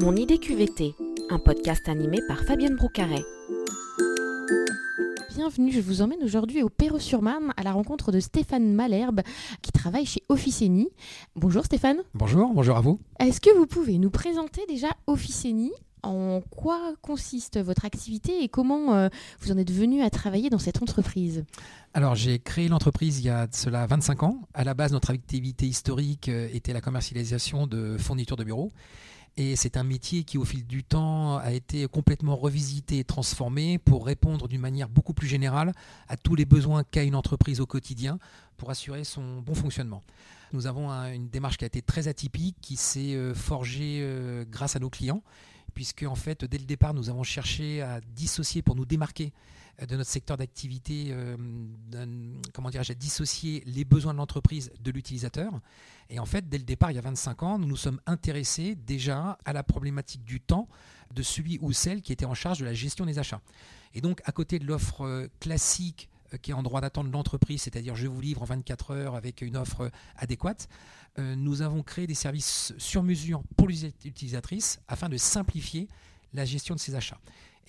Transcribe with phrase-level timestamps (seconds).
[0.00, 0.94] Mon idée QVT,
[1.28, 3.22] un podcast animé par Fabienne Broucaret.
[5.36, 9.20] Bienvenue, je vous emmène aujourd'hui au Perreux-sur-Marne à la rencontre de Stéphane Malherbe
[9.60, 10.88] qui travaille chez Officeni.
[11.36, 11.98] Bonjour Stéphane.
[12.14, 12.98] Bonjour, bonjour à vous.
[13.18, 15.70] Est-ce que vous pouvez nous présenter déjà Officeni
[16.02, 19.08] en quoi consiste votre activité et comment euh,
[19.40, 21.44] vous en êtes venu à travailler dans cette entreprise?
[21.92, 24.40] Alors, j'ai créé l'entreprise il y a cela 25 ans.
[24.54, 28.72] À la base, notre activité historique euh, était la commercialisation de fournitures de bureaux.
[29.36, 33.78] Et c'est un métier qui, au fil du temps, a été complètement revisité et transformé
[33.78, 35.72] pour répondre d'une manière beaucoup plus générale
[36.08, 38.18] à tous les besoins qu'a une entreprise au quotidien
[38.56, 40.02] pour assurer son bon fonctionnement.
[40.52, 44.04] Nous avons une démarche qui a été très atypique, qui s'est euh, forgée
[44.50, 45.22] grâce à nos clients
[45.70, 49.32] puisque en fait dès le départ nous avons cherché à dissocier pour nous démarquer
[49.82, 51.36] euh, de notre secteur d'activité, euh,
[52.52, 55.60] comment dirais-je, à dissocier les besoins de l'entreprise de l'utilisateur.
[56.08, 58.74] Et en fait, dès le départ, il y a 25 ans, nous nous sommes intéressés
[58.74, 60.68] déjà à la problématique du temps
[61.14, 63.40] de celui ou celle qui était en charge de la gestion des achats.
[63.94, 67.96] Et donc, à côté de l'offre euh, classique qui est en droit d'attendre l'entreprise, c'est-à-dire
[67.96, 70.68] je vous livre en 24 heures avec une offre adéquate,
[71.18, 75.88] euh, nous avons créé des services sur mesure pour les utilisatrices afin de simplifier
[76.32, 77.18] la gestion de ces achats.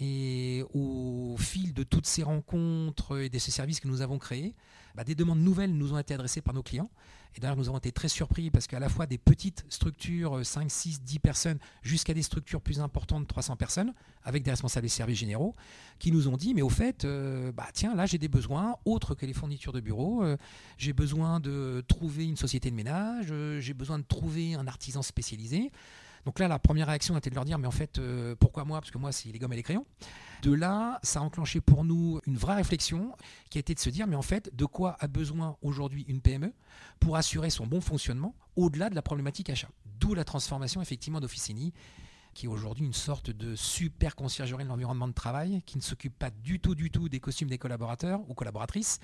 [0.00, 4.54] Et au fil de toutes ces rencontres et de ces services que nous avons créés,
[4.94, 6.90] bah, des demandes nouvelles nous ont été adressées par nos clients.
[7.36, 10.70] Et d'ailleurs, nous avons été très surpris parce qu'à la fois des petites structures, 5,
[10.70, 15.18] 6, 10 personnes, jusqu'à des structures plus importantes, 300 personnes, avec des responsables des services
[15.18, 15.54] généraux,
[15.98, 19.14] qui nous ont dit, mais au fait, euh, bah, tiens, là j'ai des besoins autres
[19.14, 20.24] que les fournitures de bureau.
[20.24, 20.36] Euh,
[20.76, 25.02] j'ai besoin de trouver une société de ménage, euh, j'ai besoin de trouver un artisan
[25.02, 25.70] spécialisé.
[26.24, 28.80] Donc là, la première réaction était de leur dire, mais en fait, euh, pourquoi moi?
[28.80, 29.86] Parce que moi, c'est les gommes et les crayons.
[30.42, 33.14] De là, ça a enclenché pour nous une vraie réflexion
[33.50, 36.20] qui a été de se dire, mais en fait, de quoi a besoin aujourd'hui une
[36.20, 36.52] PME
[36.98, 39.68] pour assurer son bon fonctionnement au-delà de la problématique achat?
[39.98, 41.72] D'où la transformation effectivement d'Officini
[42.34, 46.16] qui est aujourd'hui une sorte de super conciergerie de l'environnement de travail, qui ne s'occupe
[46.18, 48.98] pas du tout, du tout des costumes des collaborateurs ou collaboratrices,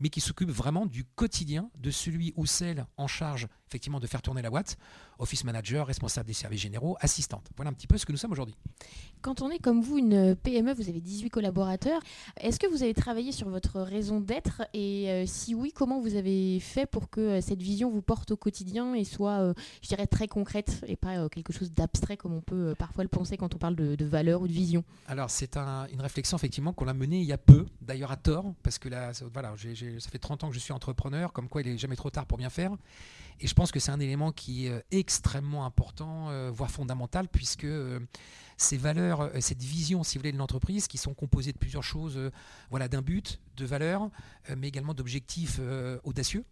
[0.00, 4.20] mais qui s'occupe vraiment du quotidien de celui ou celle en charge effectivement de faire
[4.20, 4.76] tourner la boîte,
[5.18, 7.48] office manager, responsable des services généraux, assistante.
[7.56, 8.54] Voilà un petit peu ce que nous sommes aujourd'hui.
[9.22, 12.02] Quand on est comme vous une PME, vous avez 18 collaborateurs,
[12.40, 16.16] est-ce que vous avez travaillé sur votre raison d'être et euh, si oui, comment vous
[16.16, 19.88] avez fait pour que euh, cette vision vous porte au quotidien et soit, euh, je
[19.88, 23.54] dirais, très concrète et pas quelque chose d'abstrait comme on peut parfois le penser quand
[23.54, 24.84] on parle de, valeur ou de vision?
[25.06, 28.52] Alors c'est une réflexion effectivement qu'on a menée il y a peu, d'ailleurs à tort,
[28.62, 31.70] parce que là, voilà, ça fait 30 ans que je suis entrepreneur, comme quoi il
[31.70, 32.72] n'est jamais trop tard pour bien faire.
[33.40, 37.28] Et je pense que c'est un élément qui est euh, extrêmement important, euh, voire fondamental,
[37.28, 38.00] puisque euh,
[38.56, 42.30] ces valeurs, cette vision, si vous voulez, de l'entreprise, qui sont composées de plusieurs choses,
[42.70, 44.08] voilà, d'un but, de valeurs,
[44.56, 45.60] mais également d'objectifs
[46.04, 46.44] audacieux,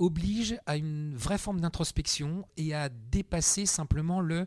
[0.00, 4.46] oblige à une vraie forme d'introspection et à dépasser simplement le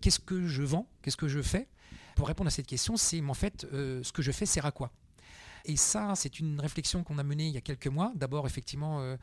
[0.00, 1.68] qu'est-ce que je vends, qu'est-ce que je fais?
[2.16, 4.90] Pour répondre à cette question, c'est en fait ce que je fais sert à quoi?
[5.64, 8.12] Et ça, c'est une réflexion qu'on a menée il y a quelques mois.
[8.14, 9.16] D'abord, effectivement, euh,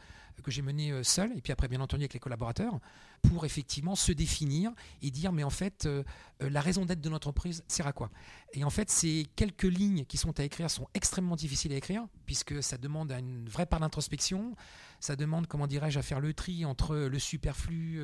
[0.44, 2.80] que j'ai menée euh, seul, et puis après, bien entendu, avec les collaborateurs,
[3.22, 4.72] pour effectivement se définir
[5.04, 6.04] et dire, mais en fait, euh,
[6.40, 8.10] la raison d'être de notre entreprise sert à quoi?
[8.54, 12.08] Et en fait, ces quelques lignes qui sont à écrire sont extrêmement difficiles à écrire,
[12.26, 14.56] puisque ça demande une vraie part d'introspection,
[15.00, 18.02] ça demande, comment dirais-je, à faire le tri entre le superflu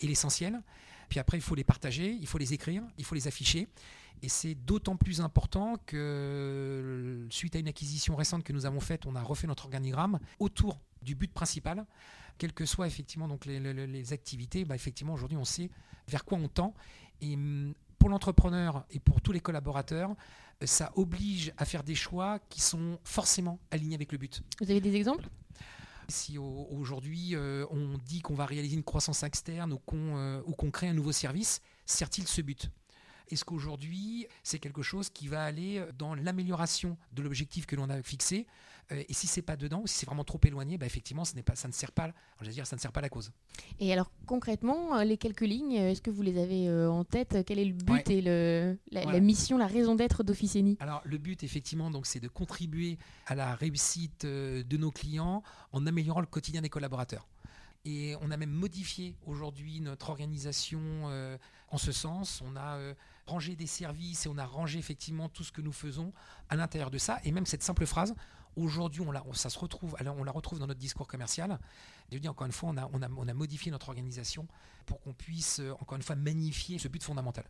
[0.00, 0.60] et l'essentiel.
[1.12, 3.68] Puis après, il faut les partager, il faut les écrire, il faut les afficher.
[4.22, 9.04] Et c'est d'autant plus important que suite à une acquisition récente que nous avons faite,
[9.04, 11.84] on a refait notre organigramme autour du but principal,
[12.38, 14.64] quelles que soient effectivement donc les, activités.
[14.64, 15.68] Bah effectivement, aujourd'hui, on sait
[16.08, 16.72] vers quoi on tend.
[17.20, 20.16] Et hum, pour l'entrepreneur et pour tous les collaborateurs,
[20.64, 24.42] ça oblige à faire des choix qui sont forcément alignés avec le but.
[24.62, 25.28] Vous avez des exemples?
[26.08, 30.70] Si aujourd'hui euh, on dit qu'on va réaliser une croissance externe ou qu'on euh, qu'on
[30.70, 32.70] crée un nouveau service, sert-il ce but?
[33.30, 38.02] Est-ce qu'aujourd'hui, c'est quelque chose qui va aller dans l'amélioration de l'objectif que l'on a
[38.02, 38.46] fixé
[38.92, 41.34] euh, Et si c'est pas dedans, ou si c'est vraiment trop éloigné, bah effectivement, ce
[41.40, 42.12] pas, ça ne sert pas.
[42.42, 43.30] dire, ça ne sert pas la cause.
[43.80, 47.38] Et alors concrètement, euh, les quelques lignes, est-ce que vous les avez euh, en tête?
[47.46, 50.76] Quel est le but et le, la, mission, la raison d'être d'Officeni?
[50.80, 55.42] Alors le but, effectivement, donc, c'est de contribuer à la réussite de nos clients
[55.72, 57.26] en améliorant le quotidien des collaborateurs.
[57.84, 60.80] Et on a même modifié aujourd'hui notre organisation
[61.72, 62.42] en ce sens.
[62.46, 62.78] On a
[63.26, 66.12] ranger des services et on a rangé effectivement tout ce que nous faisons
[66.48, 67.20] à l'intérieur de ça.
[67.24, 68.14] Et même cette simple phrase,
[68.56, 71.58] Aujourd'hui, on la, ça se retrouve, alors on la retrouve dans notre discours commercial.
[72.10, 74.46] Je dis encore une fois, on a, on a, on a modifié notre organisation
[74.84, 77.44] pour qu'on puisse, euh, encore une fois, magnifier ce but fondamental.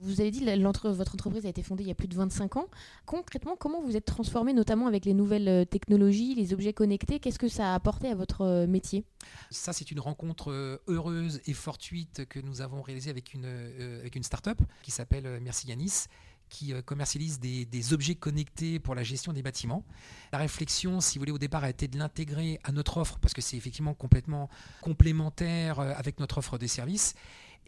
[0.00, 2.56] Vous avez dit que votre entreprise a été fondée il y a plus de 25
[2.56, 2.66] ans.
[3.06, 7.18] Concrètement, comment vous êtes transformé, notamment avec les nouvelles euh, technologies, les objets connectés?
[7.18, 9.06] Qu'est-ce que ça a apporté à votre euh, métier?
[9.50, 14.24] Ça, c'est une rencontre heureuse et fortuite que nous avons réalisée avec une, avec une
[14.24, 16.06] start-up qui s'appelle Merci Yanis
[16.52, 19.84] qui euh, commercialise des, objets connectés pour la gestion des bâtiments.
[20.32, 23.34] La réflexion, si vous voulez, au départ a été de l'intégrer à notre offre parce
[23.34, 24.48] que c'est effectivement complètement
[24.82, 27.14] complémentaire euh, avec notre offre de services.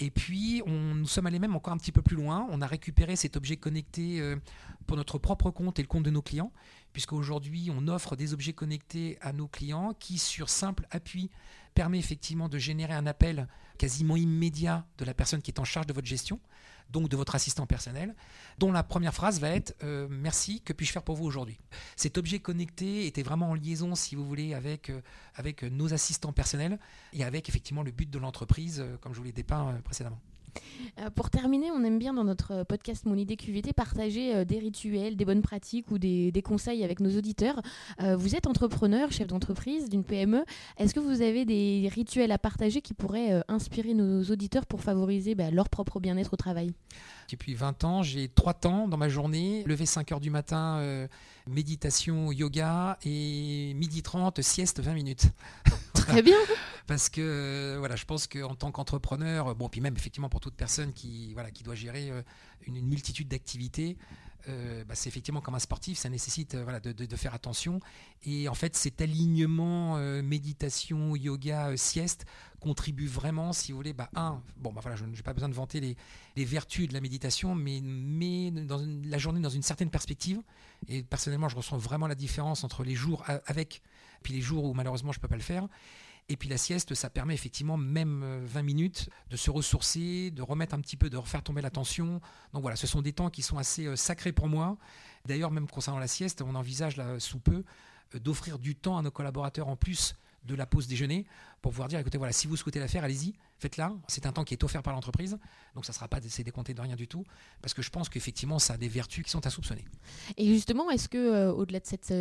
[0.00, 2.48] Et puis, nous sommes allés même encore un petit peu plus loin.
[2.50, 4.34] On a récupéré cet objet connecté euh,
[4.88, 6.52] pour notre propre compte et le compte de nos clients,
[6.92, 11.30] puisqu'aujourd'hui, on offre des objets connectés à nos clients qui, sur simple appui,
[11.74, 13.46] permet effectivement de générer un appel
[13.78, 16.40] quasiment immédiat de la personne qui est en charge de votre gestion
[16.90, 18.14] donc de votre assistant personnel,
[18.58, 21.58] dont la première phrase va être euh, Merci, que puis-je faire pour vous aujourd'hui?
[21.96, 25.00] Cet objet connecté était vraiment en liaison, si vous voulez, avec, euh,
[25.34, 26.78] avec nos assistants personnels
[27.12, 30.20] et avec effectivement le but de l'entreprise, euh, comme je vous l'ai dépeint précédemment.
[31.00, 34.58] Euh, pour terminer, on aime bien dans notre podcast Mon idée QVT partager euh, des
[34.58, 37.60] rituels, des bonnes pratiques ou des, conseils avec nos auditeurs.
[38.02, 40.44] Euh, vous êtes entrepreneur, chef d'entreprise d'une PME.
[40.76, 45.34] Est-ce que vous avez des rituels à partager qui pourraient inspirer nos auditeurs pour favoriser
[45.34, 46.72] bah, leur propre bien-être au travail?
[47.30, 49.64] Depuis 20 ans, j'ai trois temps dans ma journée.
[49.66, 51.06] Lever 5 heures du matin,
[51.48, 55.24] méditation, yoga et midi 30, sieste 20 minutes.
[56.08, 56.38] Très bien.
[56.86, 60.54] Parce que euh, voilà, je pense qu'en tant qu'entrepreneur, bon, puis même effectivement pour toute
[60.54, 62.22] personne qui, voilà, qui doit gérer euh,
[62.66, 63.96] une, multitude d'activités,
[64.48, 67.80] euh, bah, c'est effectivement comme un sportif, ça nécessite voilà, de, faire attention.
[68.24, 72.26] Et en fait, cet alignement méditation, yoga, sieste
[72.60, 75.54] contribue vraiment, si vous voulez, bah, un, bon, bah, voilà, je n'ai pas besoin de
[75.54, 75.96] vanter les,
[76.36, 80.40] les, vertus de la méditation, mais, mais dans la journée dans une certaine perspective.
[80.88, 83.82] Et personnellement, je ressens vraiment la différence entre les jours avec
[84.24, 85.68] puis les jours où malheureusement je ne peux pas le faire.
[86.30, 90.40] Et puis la sieste, ça permet effectivement même 20 euh, minutes de se ressourcer, de
[90.40, 92.20] remettre un petit peu, de refaire tomber la tension.
[92.54, 94.78] Donc voilà, ce sont des temps qui sont assez euh, sacrés pour moi.
[95.26, 97.62] D'ailleurs, même concernant la sieste, on envisage sous peu
[98.14, 101.26] euh, d'offrir du temps à nos collaborateurs en plus de la pause déjeuner
[101.64, 104.44] pour pouvoir dire écoutez voilà si vous souhaitez la faire allez-y faites-la c'est un temps
[104.44, 105.38] qui est offert par l'entreprise
[105.74, 107.24] donc ça ne sera pas c'est décompté de rien du tout
[107.62, 109.86] parce que je pense qu'effectivement ça a des vertus qui sont à soupçonner
[110.36, 112.12] et justement est-ce que au-delà de cette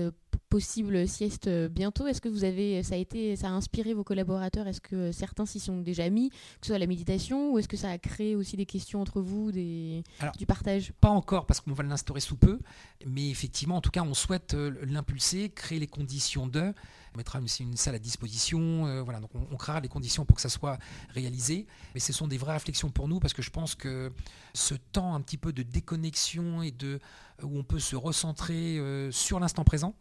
[0.53, 2.05] possible sieste euh, bientôt.
[2.05, 4.67] Est-ce que vous avez, ça a été, ça a inspiré vos collaborateurs?
[4.67, 7.75] Est-ce que certains s'y sont déjà mis, que ce soit la méditation, ou est-ce que
[7.75, 10.03] ça a créé aussi des questions entre vous, des,
[10.37, 10.93] du partage?
[11.01, 12.59] Pas encore, parce qu'on va l'instaurer sous peu,
[13.07, 16.71] mais effectivement, en tout cas, on souhaite euh, l'impulser, créer les conditions de.
[17.15, 20.35] On mettra aussi une salle à disposition, euh, voilà, donc on, créera les conditions pour
[20.35, 20.77] que ça soit
[21.09, 21.67] réalisé.
[21.93, 24.11] Mais ce sont des vraies réflexions pour nous parce que je pense que
[24.53, 26.99] ce temps un petit peu de déconnexion et de
[27.41, 28.79] où on peut se recentrer
[29.11, 29.95] sur l'instant présent,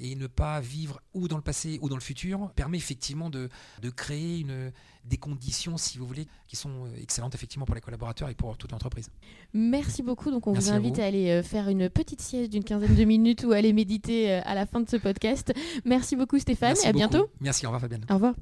[0.00, 3.48] et ne pas vivre ou dans le passé ou dans le futur permet effectivement de,
[3.82, 4.72] de créer une,
[5.04, 8.56] des conditions, si vous voulez, qui sont euh, excellentes effectivement pour les collaborateurs et pour
[8.56, 9.10] toute l'entreprise.
[9.52, 10.30] Merci beaucoup.
[10.30, 13.44] Donc on vous invite à, aller euh, faire une petite sieste d'une quinzaine de minutes
[13.44, 15.52] ou aller méditer euh, à la fin de ce podcast.
[15.84, 17.28] Merci beaucoup Stéphane et à bientôt.
[17.40, 18.04] Merci, au revoir Fabienne.
[18.10, 18.34] Au revoir.